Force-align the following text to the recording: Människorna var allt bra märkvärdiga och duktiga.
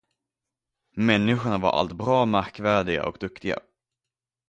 Människorna 0.95 1.57
var 1.57 1.69
allt 1.71 1.91
bra 1.91 2.25
märkvärdiga 2.25 3.05
och 3.07 3.17
duktiga. 3.19 3.59